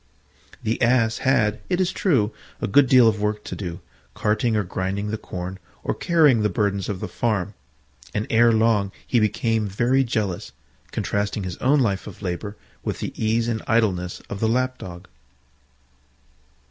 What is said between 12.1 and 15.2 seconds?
labour with the ease and idleness of the Lap dog.